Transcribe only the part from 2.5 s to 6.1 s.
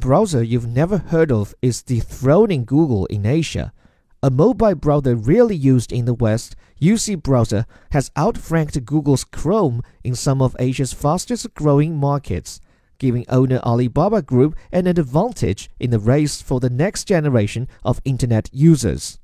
Google in Asia. A mobile browser rarely used in